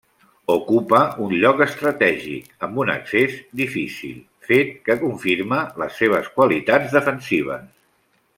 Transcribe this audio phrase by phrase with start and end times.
[0.51, 4.17] Ocupa un lloc estratègic, amb un accés difícil,
[4.49, 7.71] fet que confirma les seves qualitats defensives.